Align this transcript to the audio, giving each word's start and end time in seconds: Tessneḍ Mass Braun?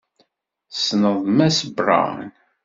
Tessneḍ 0.71 1.17
Mass 1.37 1.59
Braun? 1.75 2.27